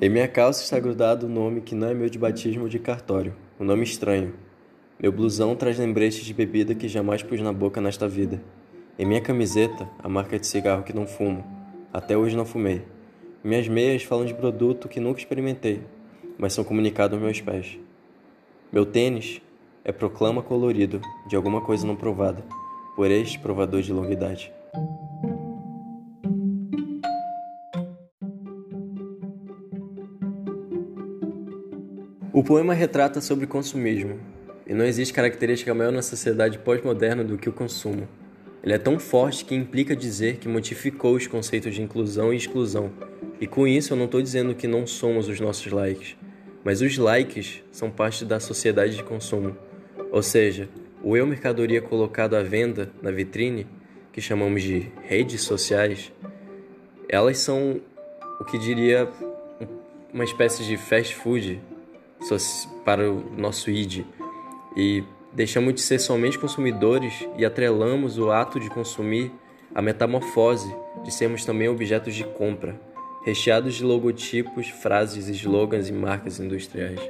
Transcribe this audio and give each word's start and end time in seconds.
Em 0.00 0.08
minha 0.08 0.26
calça 0.26 0.64
está 0.64 0.78
grudado 0.80 1.24
o 1.24 1.28
um 1.28 1.32
nome 1.32 1.60
que 1.60 1.72
não 1.72 1.88
é 1.88 1.94
meu 1.94 2.10
de 2.10 2.18
batismo 2.18 2.64
ou 2.64 2.68
de 2.68 2.80
cartório, 2.80 3.32
um 3.60 3.64
nome 3.64 3.84
estranho. 3.84 4.34
Meu 5.00 5.12
blusão 5.12 5.54
traz 5.54 5.78
lembretes 5.78 6.24
de 6.24 6.34
bebida 6.34 6.74
que 6.74 6.88
jamais 6.88 7.22
pus 7.22 7.40
na 7.40 7.52
boca 7.52 7.80
nesta 7.80 8.08
vida. 8.08 8.42
Em 8.98 9.06
minha 9.06 9.20
camiseta, 9.20 9.88
a 10.02 10.08
marca 10.08 10.36
de 10.36 10.48
cigarro 10.48 10.82
que 10.82 10.92
não 10.92 11.06
fumo. 11.06 11.44
Até 11.92 12.16
hoje 12.16 12.36
não 12.36 12.44
fumei. 12.44 12.82
Minhas 13.42 13.68
meias 13.68 14.02
falam 14.02 14.24
de 14.24 14.34
produto 14.34 14.88
que 14.88 14.98
nunca 14.98 15.20
experimentei, 15.20 15.80
mas 16.36 16.52
são 16.52 16.64
comunicados 16.64 17.14
aos 17.14 17.22
meus 17.22 17.40
pés. 17.40 17.78
Meu 18.72 18.84
tênis 18.84 19.40
é 19.84 19.92
proclama 19.92 20.42
colorido 20.42 21.00
de 21.28 21.36
alguma 21.36 21.60
coisa 21.60 21.86
não 21.86 21.94
provada 21.94 22.44
por 22.96 23.10
este 23.12 23.38
provador 23.38 23.80
de 23.80 23.92
longa 23.92 24.12
idade. 24.12 24.52
O 32.34 32.42
poema 32.42 32.74
retrata 32.74 33.20
sobre 33.20 33.46
consumismo, 33.46 34.18
e 34.66 34.74
não 34.74 34.84
existe 34.84 35.14
característica 35.14 35.72
maior 35.72 35.92
na 35.92 36.02
sociedade 36.02 36.58
pós-moderna 36.58 37.22
do 37.22 37.38
que 37.38 37.48
o 37.48 37.52
consumo. 37.52 38.08
Ele 38.60 38.72
é 38.72 38.78
tão 38.78 38.98
forte 38.98 39.44
que 39.44 39.54
implica 39.54 39.94
dizer 39.94 40.38
que 40.38 40.48
modificou 40.48 41.14
os 41.14 41.28
conceitos 41.28 41.72
de 41.76 41.80
inclusão 41.80 42.34
e 42.34 42.36
exclusão. 42.36 42.90
E 43.40 43.46
com 43.46 43.68
isso 43.68 43.92
eu 43.92 43.96
não 43.96 44.06
estou 44.06 44.20
dizendo 44.20 44.52
que 44.52 44.66
não 44.66 44.84
somos 44.84 45.28
os 45.28 45.38
nossos 45.38 45.70
likes, 45.70 46.16
mas 46.64 46.80
os 46.80 46.98
likes 46.98 47.62
são 47.70 47.88
parte 47.88 48.24
da 48.24 48.40
sociedade 48.40 48.96
de 48.96 49.04
consumo. 49.04 49.56
Ou 50.10 50.20
seja, 50.20 50.68
o 51.04 51.16
eu 51.16 51.28
mercadoria 51.28 51.80
colocado 51.80 52.34
à 52.34 52.42
venda 52.42 52.90
na 53.00 53.12
vitrine, 53.12 53.64
que 54.12 54.20
chamamos 54.20 54.60
de 54.60 54.90
redes 55.04 55.42
sociais, 55.42 56.10
elas 57.08 57.38
são 57.38 57.80
o 58.40 58.44
que 58.44 58.58
diria 58.58 59.08
uma 60.12 60.24
espécie 60.24 60.64
de 60.64 60.76
fast 60.76 61.14
food 61.14 61.60
para 62.84 63.10
o 63.10 63.24
nosso 63.36 63.70
id 63.70 64.04
e 64.76 65.04
deixamos 65.32 65.74
de 65.74 65.80
ser 65.80 65.98
somente 65.98 66.38
consumidores 66.38 67.26
e 67.36 67.44
atrelamos 67.44 68.18
o 68.18 68.30
ato 68.30 68.58
de 68.58 68.70
consumir 68.70 69.32
à 69.74 69.82
metamorfose 69.82 70.74
de 71.02 71.12
sermos 71.12 71.44
também 71.44 71.68
objetos 71.68 72.14
de 72.14 72.24
compra, 72.24 72.80
recheados 73.24 73.74
de 73.74 73.84
logotipos, 73.84 74.68
frases, 74.68 75.28
slogans 75.28 75.88
e 75.88 75.92
marcas 75.92 76.38
industriais. 76.38 77.00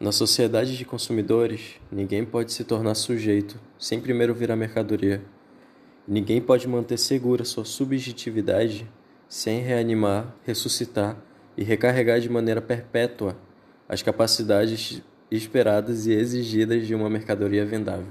Na 0.00 0.12
sociedade 0.12 0.76
de 0.76 0.84
consumidores, 0.84 1.74
ninguém 1.90 2.24
pode 2.24 2.52
se 2.52 2.64
tornar 2.64 2.94
sujeito 2.94 3.60
sem 3.78 4.00
primeiro 4.00 4.34
virar 4.34 4.54
mercadoria. 4.54 5.22
Ninguém 6.06 6.40
pode 6.40 6.68
manter 6.68 6.96
segura 6.98 7.44
sua 7.44 7.64
subjetividade 7.64 8.88
sem 9.28 9.60
reanimar, 9.60 10.34
ressuscitar 10.44 11.16
e 11.56 11.62
recarregar 11.62 12.20
de 12.20 12.28
maneira 12.28 12.62
perpétua 12.62 13.36
as 13.88 14.02
capacidades 14.02 15.02
esperadas 15.30 16.06
e 16.06 16.12
exigidas 16.12 16.86
de 16.86 16.94
uma 16.94 17.10
mercadoria 17.10 17.64
vendável. 17.66 18.08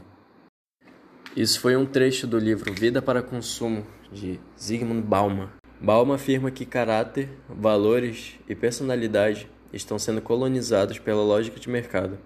Isso 1.35 1.59
foi 1.59 1.75
um 1.75 1.85
trecho 1.85 2.27
do 2.27 2.37
livro 2.37 2.73
Vida 2.73 3.01
para 3.01 3.21
Consumo, 3.21 3.85
de 4.11 4.39
Zygmunt 4.59 5.03
Bauman. 5.03 5.49
Bauman 5.79 6.15
afirma 6.15 6.49
que 6.49 6.65
caráter, 6.65 7.29
valores 7.47 8.39
e 8.47 8.55
personalidade 8.55 9.49
estão 9.71 9.99
sendo 9.99 10.21
colonizados 10.21 10.97
pela 10.99 11.21
lógica 11.21 11.59
de 11.59 11.69
mercado. 11.69 12.17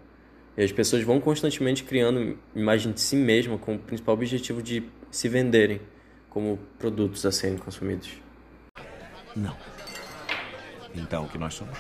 E 0.56 0.64
as 0.64 0.72
pessoas 0.72 1.04
vão 1.04 1.20
constantemente 1.20 1.84
criando 1.84 2.38
imagem 2.56 2.92
de 2.92 3.02
si 3.02 3.16
mesma 3.16 3.58
com 3.58 3.76
o 3.76 3.80
principal 3.80 4.16
objetivo 4.16 4.62
de 4.62 4.84
se 5.10 5.28
venderem 5.28 5.82
como 6.30 6.60
produtos 6.78 7.26
a 7.26 7.32
serem 7.32 7.58
consumidos. 7.58 8.22
Não. 9.36 9.56
Então, 10.94 11.26
o 11.26 11.30
que 11.30 11.38
nós 11.38 11.54
somos? 11.54 11.78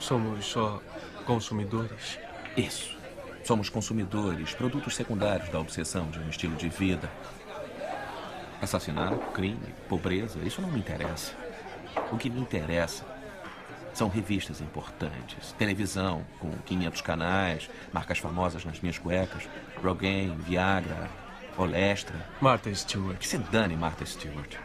Somos 0.00 0.44
só 0.44 0.80
consumidores? 1.26 2.18
Isso. 2.56 2.96
Somos 3.44 3.68
consumidores, 3.68 4.54
produtos 4.54 4.94
secundários 4.94 5.50
da 5.50 5.60
obsessão 5.60 6.10
de 6.10 6.18
um 6.18 6.28
estilo 6.28 6.56
de 6.56 6.68
vida. 6.68 7.10
Assassinato, 8.62 9.18
crime, 9.32 9.74
pobreza, 9.88 10.38
isso 10.40 10.62
não 10.62 10.70
me 10.70 10.78
interessa. 10.78 11.32
O 12.10 12.16
que 12.16 12.30
me 12.30 12.40
interessa 12.40 13.04
são 13.92 14.08
revistas 14.08 14.60
importantes, 14.60 15.52
televisão 15.58 16.24
com 16.40 16.50
500 16.64 17.00
canais, 17.02 17.70
marcas 17.92 18.18
famosas 18.18 18.64
nas 18.64 18.80
minhas 18.80 18.98
cuecas, 18.98 19.48
Rogaine, 19.82 20.34
Viagra, 20.36 21.08
Olestra. 21.56 22.16
Martha 22.40 22.74
Stewart. 22.74 23.18
Que 23.18 23.28
se 23.28 23.38
dane 23.38 23.76
Martha 23.76 24.04
Stewart. 24.04 24.56